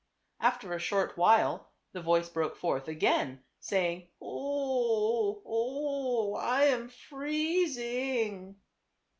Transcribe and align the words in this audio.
After 0.39 0.73
a 0.73 0.79
short 0.79 1.15
while 1.15 1.69
the 1.91 2.01
voice 2.01 2.27
broke 2.27 2.55
forth 2.55 2.87
again, 2.87 3.43
saying, 3.59 3.99
a 3.99 4.07
O 4.23 4.41
oh, 4.49 5.41
o 5.45 5.45
oh! 5.45 6.35
I 6.37 6.63
am 6.63 6.89
freezing." 6.89 8.55